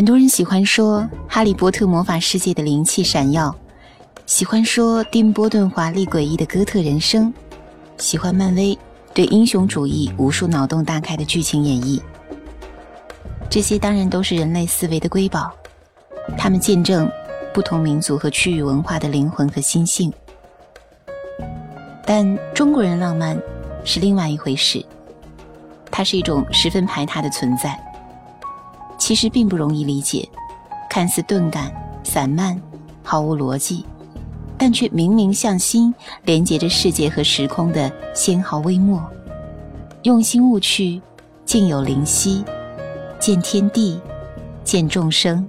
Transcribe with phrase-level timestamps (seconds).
[0.00, 3.54] 很多人喜欢说《哈利波特》魔法世界的灵气闪耀，
[4.24, 7.30] 喜欢说丁·波顿华丽诡异的哥特人生，
[7.98, 8.78] 喜欢漫威
[9.12, 12.00] 对英雄主义无数脑洞大开的剧情演绎。
[13.50, 15.52] 这些当然都是人类思维的瑰宝，
[16.34, 17.06] 他们见证
[17.52, 20.10] 不同民族和区域文化的灵魂和心性。
[22.06, 23.38] 但中国人浪漫
[23.84, 24.82] 是另外一回事，
[25.90, 27.78] 它是一种十分排他的存在。
[29.00, 30.28] 其实并不容易理解，
[30.88, 31.72] 看似钝感、
[32.04, 32.60] 散漫、
[33.02, 33.84] 毫无逻辑，
[34.58, 35.92] 但却明明向心，
[36.26, 39.02] 连接着世界和时空的纤毫微末。
[40.02, 41.00] 用心悟去，
[41.46, 42.44] 静有灵犀，
[43.18, 43.98] 见天地，
[44.62, 45.48] 见众生。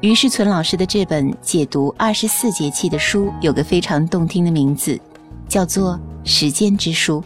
[0.00, 5.00] 于是存老师的这本解读二十四节气的书，有个非常动听的名字，
[5.48, 7.24] 叫做《时间之书》。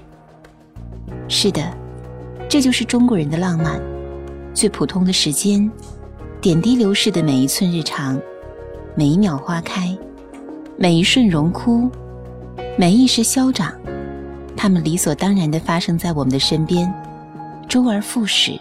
[1.28, 1.83] 是的。
[2.54, 3.82] 这就是中国人的浪漫，
[4.54, 5.68] 最普通的时间，
[6.40, 8.16] 点滴流逝的每一寸日常，
[8.94, 9.98] 每一秒花开，
[10.76, 11.90] 每一瞬荣枯，
[12.78, 13.74] 每一时消长，
[14.56, 16.88] 它们理所当然地发生在我们的身边，
[17.68, 18.52] 周而复始，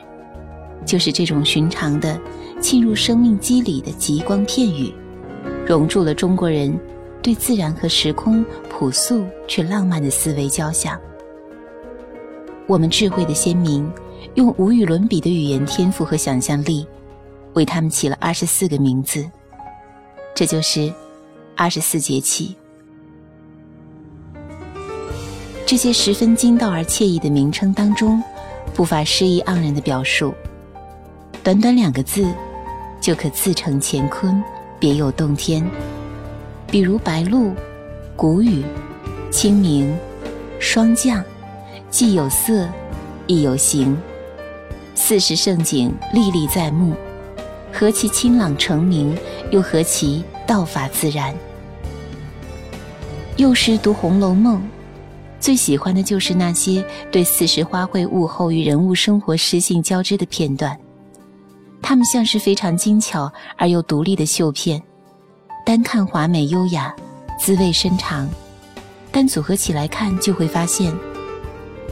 [0.88, 2.19] 就是这种寻常的
[2.59, 4.91] 沁入生命肌理的极光片语，
[5.67, 6.75] 融入了中国人
[7.21, 10.99] 对自然和时空朴素却浪漫的思维交响。
[12.66, 13.89] 我们智慧的先民，
[14.36, 16.88] 用无与伦比的语言天赋和想象力，
[17.53, 19.30] 为他们起了二十四个名字。
[20.33, 20.92] 这就是
[21.55, 22.55] 二十四节气。
[25.66, 28.23] 这些十分精到而惬意的名称当中，
[28.73, 30.33] 不乏诗意盎然的表述。
[31.44, 32.33] 短短两个字，
[33.02, 34.42] 就可自成乾坤，
[34.80, 35.70] 别有洞天。
[36.67, 37.53] 比如白露、
[38.16, 38.64] 谷雨、
[39.30, 39.94] 清明、
[40.59, 41.23] 霜降。
[41.94, 42.67] 既有色，
[43.27, 43.95] 亦有形。
[44.95, 46.95] 四时盛景历历在目，
[47.71, 49.15] 何其清朗澄明，
[49.52, 51.36] 又何其道法自然。
[53.37, 54.58] 幼时读《红楼梦》，
[55.39, 60.75] 最喜欢的就是那些对四时花卉物候与人物生活诗性交织的片段，
[61.80, 64.81] 它们像是非常精巧而又独立的绣片，
[65.64, 66.92] 单看华美优雅，
[67.39, 68.27] 滋味深长，
[69.11, 70.92] 但组合起来看就会发现。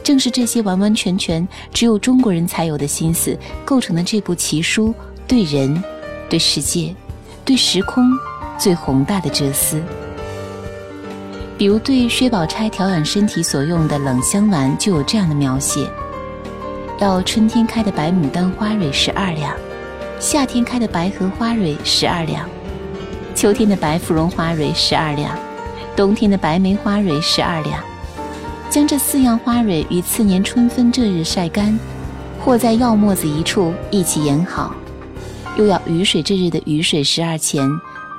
[0.03, 4.94] 正是这些完完全全只有中国人才有的心思，构成了这部奇书
[5.28, 5.84] 对人、
[6.29, 6.95] 对世界、
[7.45, 8.03] 对时空
[8.57, 9.81] 最宏大的哲思。
[11.57, 15.88] 比如对薛宝钗调养身体所用的冷香丸，就有这样的描写：
[17.00, 19.56] 要春天开的白牡丹花蕊十二两，
[20.19, 22.50] 夏天开的白荷花蕊十二两，
[23.35, 25.38] 秋天的白芙蓉花蕊十二两，
[25.95, 27.91] 冬天的白梅花蕊十二两。
[28.71, 31.77] 将这四样花蕊于次年春分这日晒干，
[32.39, 34.73] 或在药沫子一处一起研好，
[35.57, 37.69] 又要雨水这日的雨水十二钱，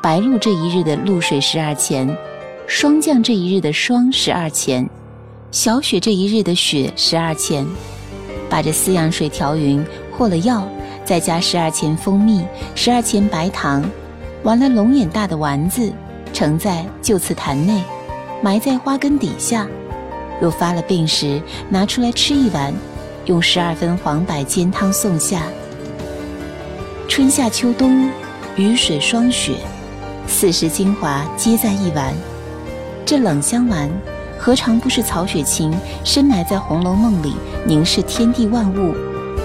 [0.02, 2.06] 白露这一日的露水十二钱，
[2.66, 4.86] 霜降这一日的霜十二钱，
[5.50, 7.66] 小雪这一日的雪十二钱。
[8.50, 10.68] 把这四样水调匀，和了药，
[11.02, 13.82] 再加十二钱蜂蜜，十二钱白糖，
[14.42, 15.90] 完了龙眼大的丸子，
[16.34, 17.82] 盛在旧瓷坛内，
[18.42, 19.66] 埋在花根底下。
[20.42, 22.74] 若发了病时，拿出来吃一碗，
[23.26, 25.44] 用十二分黄柏煎汤送下。
[27.06, 28.10] 春夏秋冬，
[28.56, 29.52] 雨水霜雪，
[30.26, 32.12] 四时精华皆在一碗。
[33.06, 33.88] 这冷香丸，
[34.36, 38.96] 何尝不是曹雪芹深埋在《红楼梦》里，凝视天地万物，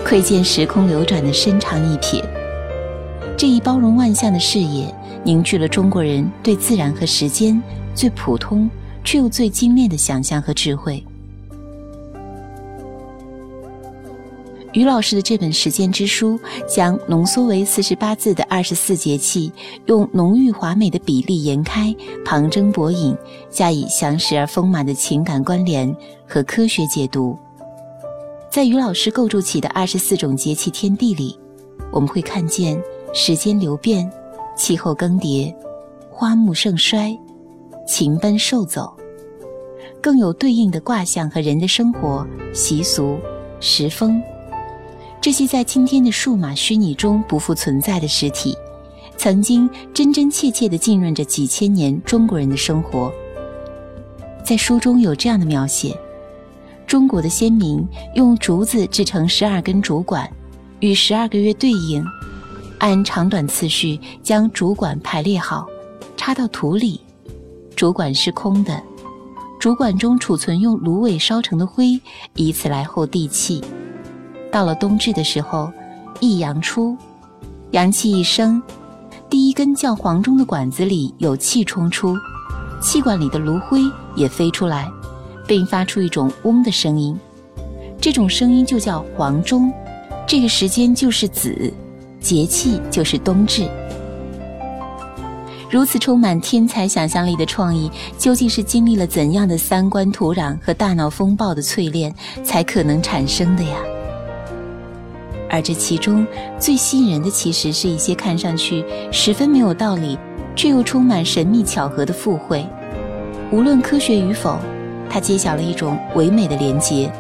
[0.04, 2.24] 窥见时空流转的深长一瞥？
[3.38, 4.92] 这一包容万象的视野，
[5.24, 7.62] 凝聚了中国人对自然和时间
[7.94, 8.68] 最普通。
[9.08, 11.02] 却又最精炼的想象和智慧。
[14.74, 16.38] 于老师的这本《时间之书》
[16.68, 19.50] 将浓缩为四十八字的二十四节气，
[19.86, 21.96] 用浓郁华美的比例研开，
[22.26, 23.16] 旁征博引，
[23.50, 25.96] 加以详实而丰满的情感关联
[26.28, 27.40] 和科学解读。
[28.52, 31.40] 在于老师构筑起的二十四种节气天地里，
[31.94, 32.78] 我们会看见
[33.14, 34.12] 时间流变、
[34.58, 35.56] 气候更迭、
[36.12, 37.18] 花木盛衰。
[37.88, 38.97] 禽奔兽走，
[40.02, 43.18] 更有对应的卦象和人的生活习俗、
[43.60, 44.22] 时风，
[45.20, 48.56] 这些在今天的数码虚拟中不复存在的实体，
[49.18, 53.12] 曾经真真切切地浸润着几千年中国人的生活。
[54.44, 55.98] 在书中有这样的描写：
[56.86, 57.86] 中国的先民
[58.16, 60.30] 用竹子制成十二根竹管，
[60.80, 62.06] 与十二个月对应，
[62.78, 65.68] 按长短次序将竹管排列好，
[66.16, 67.02] 插到土里。
[67.76, 68.82] 竹管是空的，
[69.60, 72.00] 主管中储存用芦苇烧成的灰，
[72.36, 73.64] 以此来厚地气。
[74.52, 75.72] 到了冬至的时候，
[76.20, 76.96] 一阳出，
[77.72, 78.62] 阳气一生，
[79.30, 82.16] 第一根叫黄钟的管子里有气冲出，
[82.82, 83.82] 气管里的炉灰
[84.16, 84.90] 也飞出来，
[85.48, 87.18] 并发出一种嗡的声音，
[88.00, 89.72] 这种声音就叫黄钟。
[90.28, 91.74] 这个时间就是子，
[92.20, 93.68] 节气就是冬至。
[95.70, 103.76] 如此充满天才想象力的创意，究竟是经历了怎样的三观土壤和大脑风暴的淬炼，才可能产生的呀？
[105.50, 106.26] 而这其中
[106.58, 110.18] 最吸引人的，其实是一些看上去十分没有道理，
[110.56, 112.66] 却又充满神秘巧合的附会。
[113.52, 114.58] 无论科学与否，
[115.10, 117.12] 它揭晓了一种唯美的连结，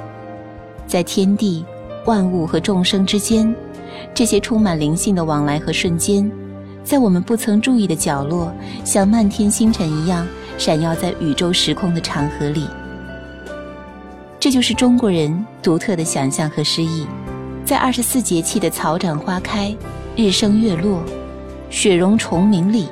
[0.86, 1.66] 在天地、
[2.06, 3.54] 万物和众生之间，
[4.14, 6.30] 这些充满灵性的往来和瞬间。
[6.88, 8.50] 在我们不曾注意的角落，
[8.86, 10.26] 像漫天星辰一样
[10.58, 12.66] 闪耀在宇宙时空的长河里。
[14.40, 17.06] 这就是中国人独特的想象和诗意。
[17.66, 19.76] 在二十四节气的草长花开、
[20.16, 21.04] 日升月落、
[21.70, 22.88] 雪融虫鸣里，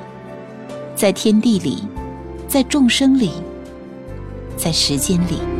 [0.94, 1.82] 在天地里，
[2.46, 3.30] 在众生里，
[4.58, 5.55] 在时间里。